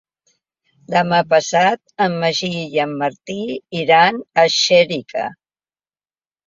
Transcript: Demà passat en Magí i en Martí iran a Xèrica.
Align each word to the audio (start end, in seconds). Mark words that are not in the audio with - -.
Demà 0.93 1.19
passat 1.33 1.93
en 2.07 2.17
Magí 2.25 2.51
i 2.63 2.81
en 2.87 2.97
Martí 3.03 3.39
iran 3.85 4.21
a 4.45 4.49
Xèrica. 4.59 5.33